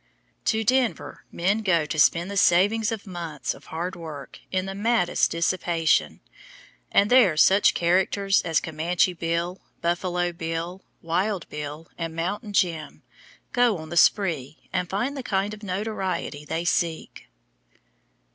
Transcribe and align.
To 0.45 0.63
Denver 0.63 1.25
men 1.31 1.61
go 1.61 1.85
to 1.85 1.99
spend 1.99 2.31
the 2.31 2.35
savings 2.35 2.91
of 2.91 3.05
months 3.05 3.53
of 3.53 3.65
hard 3.65 3.95
work 3.95 4.39
in 4.51 4.65
the 4.65 4.73
maddest 4.73 5.29
dissipation, 5.29 6.21
and 6.91 7.11
there 7.11 7.37
such 7.37 7.75
characters 7.75 8.41
as 8.41 8.59
"Comanche 8.59 9.13
Bill," 9.13 9.61
"Buffalo 9.79 10.31
Bill," 10.33 10.81
"Wild 11.03 11.47
Bill," 11.49 11.87
and 11.99 12.15
"Mountain 12.15 12.53
Jim," 12.53 13.03
go 13.53 13.77
on 13.77 13.89
the 13.89 13.95
spree, 13.95 14.67
and 14.73 14.89
find 14.89 15.15
the 15.15 15.21
kind 15.21 15.53
of 15.53 15.61
notoriety 15.61 16.45
they 16.45 16.65
seek. 16.65 17.29